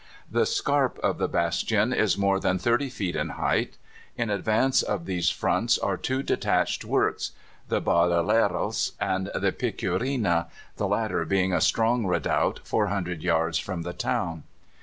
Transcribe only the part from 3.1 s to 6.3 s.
in height. In advance of these fronts are two